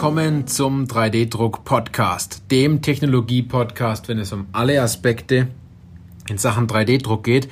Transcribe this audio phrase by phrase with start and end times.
[0.00, 5.48] Willkommen zum 3D-Druck-Podcast, dem Technologie-Podcast, wenn es um alle Aspekte
[6.26, 7.50] in Sachen 3D-Druck geht.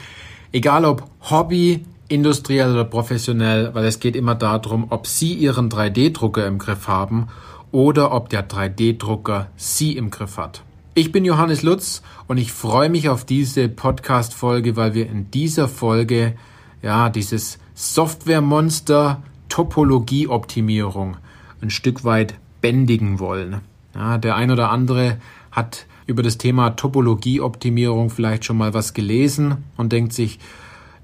[0.51, 6.47] Egal ob Hobby, industriell oder professionell, weil es geht immer darum, ob Sie Ihren 3D-Drucker
[6.47, 7.29] im Griff haben
[7.71, 10.63] oder ob der 3D-Drucker Sie im Griff hat.
[10.95, 15.69] Ich bin Johannes Lutz und ich freue mich auf diese Podcast-Folge, weil wir in dieser
[15.69, 16.35] Folge
[16.81, 21.19] ja dieses Software-Monster Topologie-Optimierung
[21.61, 23.61] ein Stück weit bändigen wollen.
[23.95, 25.19] Ja, der ein oder andere
[25.51, 30.39] hat über das Thema Topologie-Optimierung vielleicht schon mal was gelesen und denkt sich,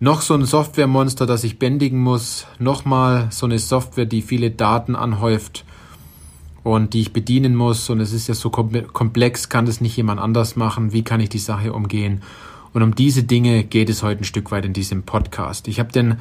[0.00, 4.96] noch so ein Softwaremonster, das ich bändigen muss, nochmal so eine Software, die viele Daten
[4.96, 5.64] anhäuft
[6.62, 10.20] und die ich bedienen muss und es ist ja so komplex, kann das nicht jemand
[10.20, 12.22] anders machen, wie kann ich die Sache umgehen?
[12.72, 15.68] Und um diese Dinge geht es heute ein Stück weit in diesem Podcast.
[15.68, 16.16] Ich habe denn,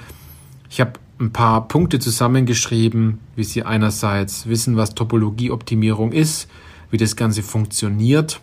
[0.73, 6.49] ich habe ein paar Punkte zusammengeschrieben, wie Sie einerseits wissen, was Topologieoptimierung ist,
[6.89, 8.41] wie das Ganze funktioniert,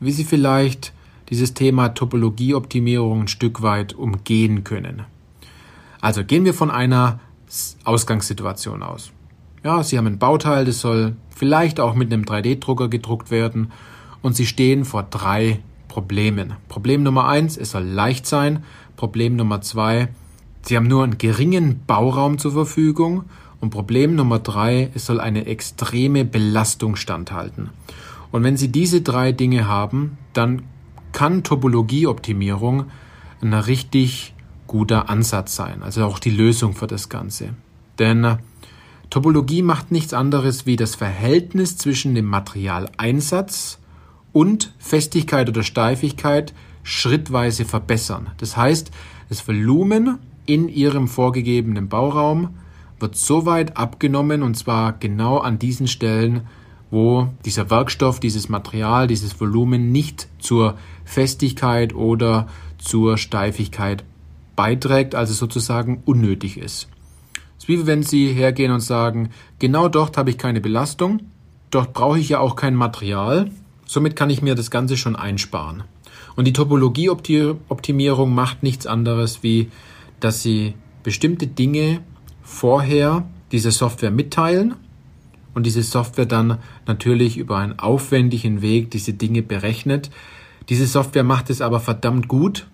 [0.00, 0.92] wie Sie vielleicht
[1.28, 5.04] dieses Thema Topologieoptimierung ein Stück weit umgehen können.
[6.00, 7.20] Also gehen wir von einer
[7.84, 9.12] Ausgangssituation aus.
[9.62, 13.70] Ja, Sie haben ein Bauteil, das soll vielleicht auch mit einem 3D-Drucker gedruckt werden
[14.22, 16.54] und Sie stehen vor drei Problemen.
[16.68, 18.64] Problem Nummer eins, es soll leicht sein.
[18.96, 20.08] Problem Nummer zwei,
[20.62, 23.24] Sie haben nur einen geringen Bauraum zur Verfügung.
[23.60, 27.70] Und Problem Nummer drei, es soll eine extreme Belastung standhalten.
[28.30, 30.62] Und wenn Sie diese drei Dinge haben, dann
[31.12, 32.86] kann Topologieoptimierung
[33.42, 34.34] ein richtig
[34.66, 37.54] guter Ansatz sein, also auch die Lösung für das Ganze.
[37.98, 38.36] Denn äh,
[39.10, 43.78] Topologie macht nichts anderes wie das Verhältnis zwischen dem Materialeinsatz
[44.32, 48.30] und Festigkeit oder Steifigkeit schrittweise verbessern.
[48.38, 48.92] Das heißt,
[49.28, 50.20] das Volumen
[50.52, 52.56] in ihrem vorgegebenen Bauraum
[52.98, 56.42] wird so weit abgenommen und zwar genau an diesen Stellen,
[56.90, 64.02] wo dieser Werkstoff, dieses Material, dieses Volumen nicht zur Festigkeit oder zur Steifigkeit
[64.56, 66.88] beiträgt, also sozusagen unnötig ist.
[67.56, 69.30] Es ist wie wenn Sie hergehen und sagen,
[69.60, 71.20] genau dort habe ich keine Belastung,
[71.70, 73.52] dort brauche ich ja auch kein Material,
[73.86, 75.84] somit kann ich mir das Ganze schon einsparen.
[76.34, 79.70] Und die Topologieoptimierung macht nichts anderes wie,
[80.20, 82.00] dass Sie bestimmte Dinge
[82.42, 84.74] vorher dieser Software mitteilen
[85.54, 90.10] und diese Software dann natürlich über einen aufwendigen Weg diese Dinge berechnet.
[90.68, 92.66] Diese Software macht es aber verdammt gut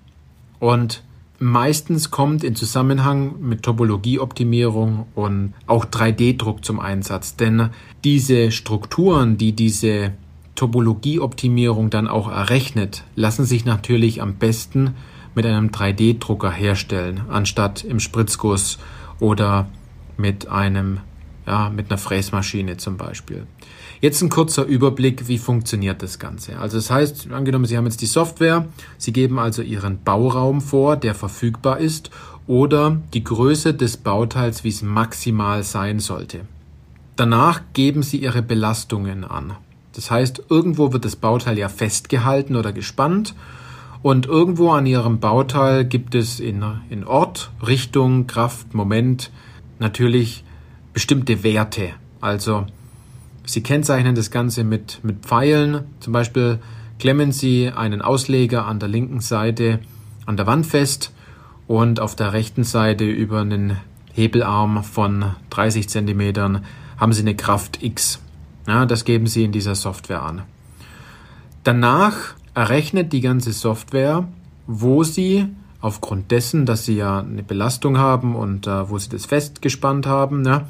[0.59, 1.03] und
[1.39, 7.71] meistens kommt in Zusammenhang mit Topologieoptimierung und auch 3D-Druck zum Einsatz, denn
[8.05, 10.13] diese Strukturen, die diese
[10.55, 14.95] Topologieoptimierung dann auch errechnet, lassen sich natürlich am besten
[15.37, 18.79] mit einem 3D-Drucker herstellen, anstatt im Spritzguss
[19.21, 19.69] oder
[20.17, 20.99] mit einem
[21.47, 23.47] ja, mit einer Fräsmaschine zum Beispiel.
[24.01, 26.59] Jetzt ein kurzer Überblick, wie funktioniert das Ganze.
[26.59, 28.67] Also das heißt, angenommen, Sie haben jetzt die Software,
[28.99, 32.11] Sie geben also Ihren Bauraum vor, der verfügbar ist,
[32.47, 36.41] oder die Größe des Bauteils, wie es maximal sein sollte.
[37.15, 39.55] Danach geben Sie Ihre Belastungen an.
[39.95, 43.35] Das heißt, irgendwo wird das Bauteil ja festgehalten oder gespannt
[44.07, 49.33] und irgendwo an Ihrem Bauteil gibt es in, in Ort, Richtung, Kraft, Moment
[49.81, 50.45] natürlich
[50.93, 51.91] bestimmte Werte.
[52.21, 52.67] Also
[53.45, 55.87] Sie kennzeichnen das Ganze mit, mit Pfeilen.
[55.99, 56.61] Zum Beispiel
[57.01, 59.81] klemmen Sie einen Ausleger an der linken Seite
[60.25, 61.13] an der Wand fest
[61.67, 63.77] und auf der rechten Seite über einen
[64.13, 66.61] Hebelarm von 30 cm
[66.97, 68.23] haben Sie eine Kraft X.
[68.69, 70.43] Ja, das geben Sie in dieser Software an.
[71.65, 74.27] Danach errechnet die ganze Software,
[74.67, 75.47] wo Sie
[75.81, 80.43] aufgrund dessen, dass sie ja eine Belastung haben und äh, wo sie das festgespannt haben,
[80.43, 80.67] ne,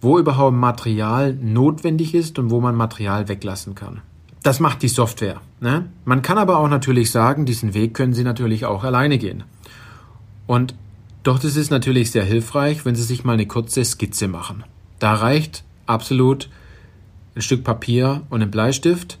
[0.00, 4.00] wo überhaupt Material notwendig ist und wo man Material weglassen kann.
[4.42, 5.42] Das macht die Software.
[5.60, 5.90] Ne?
[6.06, 9.42] Man kann aber auch natürlich sagen, diesen Weg können Sie natürlich auch alleine gehen.
[10.46, 10.74] Und
[11.24, 14.64] doch das ist natürlich sehr hilfreich, wenn Sie sich mal eine kurze Skizze machen.
[15.00, 16.48] Da reicht absolut
[17.34, 19.18] ein Stück Papier und ein Bleistift.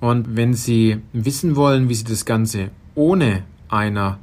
[0.00, 4.18] Und wenn Sie wissen wollen, wie Sie das Ganze ohne einer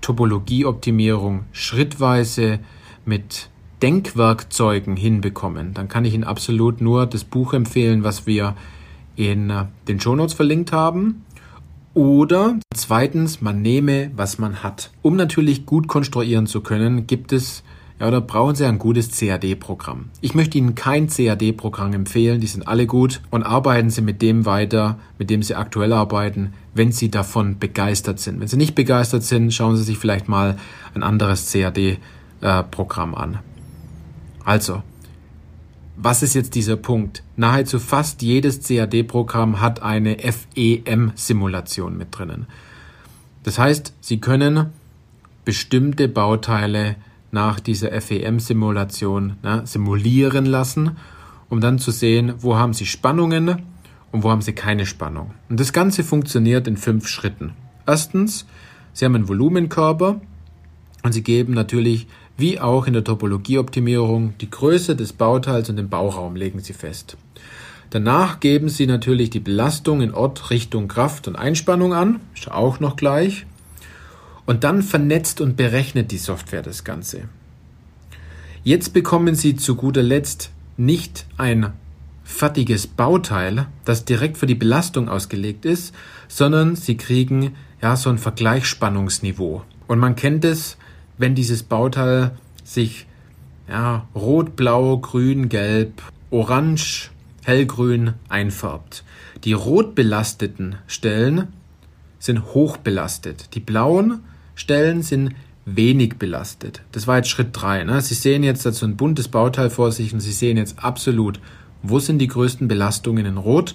[0.00, 2.60] Topologieoptimierung schrittweise
[3.06, 3.48] mit
[3.82, 8.54] Denkwerkzeugen hinbekommen, dann kann ich Ihnen absolut nur das Buch empfehlen, was wir
[9.16, 11.24] in äh, den Shownotes verlinkt haben.
[11.94, 14.90] Oder zweitens, man nehme, was man hat.
[15.00, 17.62] Um natürlich gut konstruieren zu können, gibt es
[18.00, 20.10] ja, oder brauchen Sie ein gutes CAD-Programm.
[20.20, 24.46] Ich möchte Ihnen kein CAD-Programm empfehlen, die sind alle gut und arbeiten Sie mit dem
[24.46, 28.40] weiter, mit dem Sie aktuell arbeiten, wenn Sie davon begeistert sind.
[28.40, 30.56] Wenn Sie nicht begeistert sind, schauen Sie sich vielleicht mal
[30.94, 33.38] ein anderes CAD-Programm an.
[34.44, 34.82] Also,
[35.96, 37.22] was ist jetzt dieser Punkt?
[37.36, 42.46] Nahezu fast jedes CAD-Programm hat eine FEM-Simulation mit drinnen.
[43.44, 44.70] Das heißt, Sie können
[45.44, 46.96] bestimmte Bauteile
[47.34, 50.96] nach dieser FEM-Simulation ne, simulieren lassen,
[51.50, 53.62] um dann zu sehen, wo haben Sie Spannungen
[54.12, 55.32] und wo haben Sie keine Spannung.
[55.50, 57.52] Und das Ganze funktioniert in fünf Schritten.
[57.86, 58.46] Erstens,
[58.94, 60.20] Sie haben einen Volumenkörper
[61.02, 65.88] und Sie geben natürlich wie auch in der Topologieoptimierung die Größe des Bauteils und den
[65.88, 67.16] Bauraum legen Sie fest.
[67.90, 72.80] Danach geben Sie natürlich die Belastung in Ort, Richtung, Kraft und Einspannung an, ist auch
[72.80, 73.46] noch gleich.
[74.46, 77.28] Und dann vernetzt und berechnet die Software das Ganze.
[78.62, 81.72] Jetzt bekommen Sie zu guter Letzt nicht ein
[82.24, 85.94] fertiges Bauteil, das direkt für die Belastung ausgelegt ist,
[86.28, 89.62] sondern Sie kriegen ja so ein Vergleichsspannungsniveau.
[89.86, 90.76] Und man kennt es,
[91.18, 92.32] wenn dieses Bauteil
[92.64, 93.06] sich
[93.68, 97.10] ja, rot, blau, grün, gelb, orange,
[97.44, 99.04] hellgrün einfärbt.
[99.44, 101.48] Die rot belasteten Stellen
[102.18, 103.54] sind hoch belastet.
[103.54, 104.20] Die blauen
[104.54, 105.34] Stellen sind
[105.66, 106.82] wenig belastet.
[106.92, 107.84] Das war jetzt Schritt drei.
[107.84, 108.00] Ne?
[108.00, 111.40] Sie sehen jetzt dazu ein buntes Bauteil vor sich und Sie sehen jetzt absolut,
[111.82, 113.74] wo sind die größten Belastungen in Rot,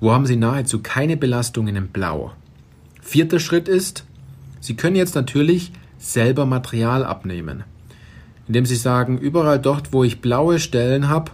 [0.00, 2.32] wo haben Sie nahezu keine Belastungen in Blau.
[3.00, 4.04] Vierter Schritt ist,
[4.60, 7.64] Sie können jetzt natürlich selber Material abnehmen.
[8.46, 11.32] Indem Sie sagen, überall dort, wo ich blaue Stellen habe,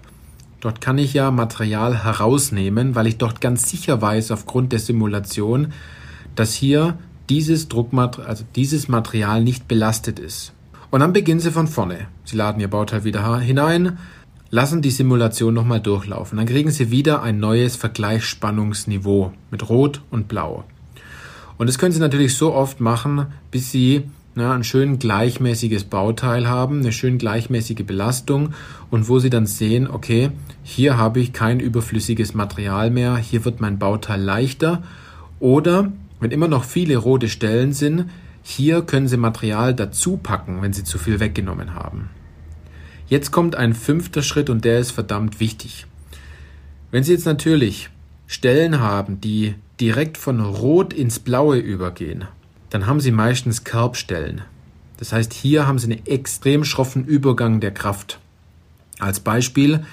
[0.61, 5.73] dort kann ich ja Material herausnehmen, weil ich dort ganz sicher weiß aufgrund der Simulation,
[6.35, 10.53] dass hier dieses Druckmaterial, also dieses Material nicht belastet ist.
[10.91, 12.07] Und dann beginnen Sie von vorne.
[12.25, 13.99] Sie laden Ihr Bauteil wieder hinein,
[14.51, 16.39] lassen die Simulation nochmal durchlaufen.
[16.39, 20.65] Dann kriegen Sie wieder ein neues Vergleichsspannungsniveau mit Rot und Blau.
[21.59, 24.05] Und das können Sie natürlich so oft machen, bis Sie
[24.37, 28.51] ja, ein schön gleichmäßiges Bauteil haben, eine schön gleichmäßige Belastung
[28.91, 30.31] und wo Sie dann sehen, okay,
[30.63, 34.83] hier habe ich kein überflüssiges Material mehr, hier wird mein Bauteil leichter
[35.41, 35.91] oder
[36.21, 38.11] wenn immer noch viele rote Stellen sind,
[38.43, 42.11] hier können Sie Material dazu packen, wenn Sie zu viel weggenommen haben.
[43.09, 45.87] Jetzt kommt ein fünfter Schritt und der ist verdammt wichtig.
[46.91, 47.91] Wenn Sie jetzt natürlich
[48.27, 52.25] Stellen haben, die direkt von Rot ins Blaue übergehen,
[52.71, 54.43] dann haben Sie meistens Kerbstellen.
[54.97, 58.19] Das heißt, hier haben Sie einen extrem schroffen Übergang der Kraft.
[58.99, 59.85] Als Beispiel,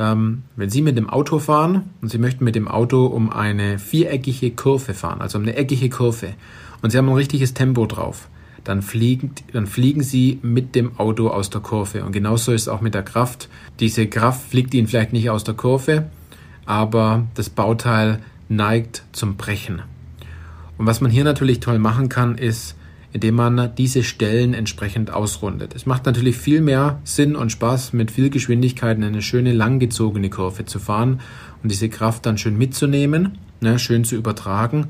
[0.00, 3.78] ähm, wenn Sie mit dem Auto fahren und Sie möchten mit dem Auto um eine
[3.78, 6.34] viereckige Kurve fahren, also um eine eckige Kurve,
[6.80, 8.28] und Sie haben ein richtiges Tempo drauf,
[8.64, 12.02] dann fliegen, dann fliegen Sie mit dem Auto aus der Kurve.
[12.02, 13.48] Und genauso ist es auch mit der Kraft.
[13.78, 16.06] Diese Kraft fliegt Ihnen vielleicht nicht aus der Kurve,
[16.64, 19.82] aber das Bauteil neigt zum Brechen.
[20.78, 22.74] Und was man hier natürlich toll machen kann, ist,
[23.12, 25.74] indem man diese Stellen entsprechend ausrundet.
[25.74, 30.30] Es macht natürlich viel mehr Sinn und Spaß, mit viel Geschwindigkeit in eine schöne langgezogene
[30.30, 31.20] Kurve zu fahren
[31.62, 34.88] und diese Kraft dann schön mitzunehmen, ne, schön zu übertragen.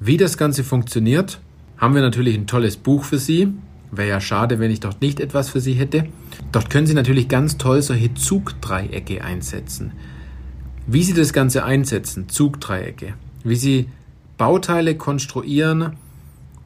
[0.00, 1.40] Wie das Ganze funktioniert,
[1.78, 3.48] haben wir natürlich ein tolles Buch für Sie.
[3.90, 6.06] Wäre ja schade, wenn ich dort nicht etwas für Sie hätte.
[6.52, 9.92] Dort können Sie natürlich ganz toll solche Zugdreiecke einsetzen.
[10.86, 13.88] Wie Sie das Ganze einsetzen, Zugdreiecke, wie Sie
[14.36, 15.96] Bauteile konstruieren,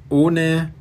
[0.09, 0.73] ohne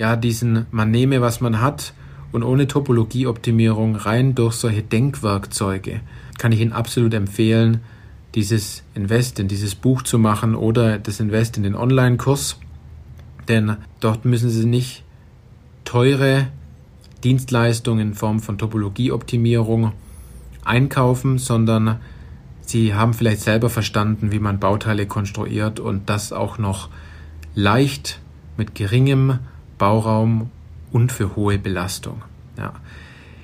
[0.00, 1.92] ja diesen, man nehme, was man hat
[2.32, 6.00] und ohne Topologieoptimierung rein durch solche Denkwerkzeuge
[6.38, 7.80] kann ich Ihnen absolut empfehlen,
[8.34, 12.58] dieses Invest in dieses Buch zu machen oder das Invest in den Online-Kurs,
[13.46, 15.04] denn dort müssen Sie nicht
[15.84, 16.46] teure
[17.22, 19.92] Dienstleistungen in Form von Topologieoptimierung
[20.64, 22.00] einkaufen, sondern
[22.62, 26.88] Sie haben vielleicht selber verstanden, wie man Bauteile konstruiert und das auch noch
[27.54, 28.18] leicht
[28.56, 29.40] mit geringem
[29.80, 30.50] Bauraum
[30.92, 32.22] und für hohe Belastung.
[32.58, 32.74] Ja.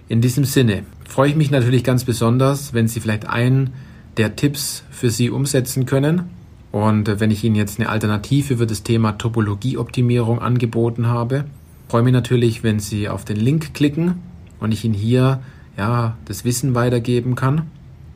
[0.07, 3.73] In diesem Sinne freue ich mich natürlich ganz besonders, wenn Sie vielleicht einen
[4.19, 6.31] der Tipps für Sie umsetzen können.
[6.73, 11.47] Und wenn ich Ihnen jetzt eine Alternative für das Thema Topologieoptimierung angeboten habe,
[11.89, 14.21] freue mich natürlich, wenn Sie auf den Link klicken
[14.61, 15.41] und ich Ihnen hier
[15.79, 17.63] ja das Wissen weitergeben kann.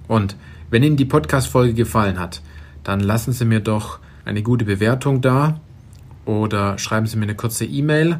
[0.09, 0.37] Und
[0.69, 2.43] wenn Ihnen die Podcast-Folge gefallen hat,
[2.85, 5.59] dann lassen Sie mir doch eine gute Bewertung da
[6.31, 8.19] oder schreiben Sie mir eine kurze E-Mail.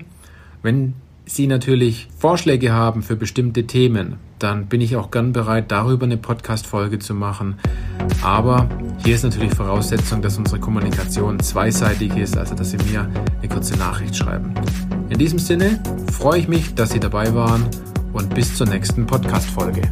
[0.63, 0.95] Wenn
[1.27, 6.17] Sie natürlich Vorschläge haben für bestimmte Themen, dann bin ich auch gern bereit, darüber eine
[6.17, 7.57] Podcast-Folge zu machen.
[8.21, 8.69] Aber
[9.05, 13.77] hier ist natürlich Voraussetzung, dass unsere Kommunikation zweiseitig ist, also dass Sie mir eine kurze
[13.77, 14.55] Nachricht schreiben.
[15.09, 15.81] In diesem Sinne
[16.13, 17.65] freue ich mich, dass Sie dabei waren
[18.13, 19.83] und bis zur nächsten Podcast-Folge.